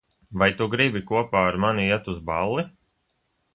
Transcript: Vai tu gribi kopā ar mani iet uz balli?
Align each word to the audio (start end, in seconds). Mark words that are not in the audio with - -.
Vai 0.43 0.47
tu 0.61 0.67
gribi 0.75 1.01
kopā 1.11 1.45
ar 1.51 1.59
mani 1.67 1.85
iet 1.91 2.11
uz 2.17 2.25
balli? 2.33 2.67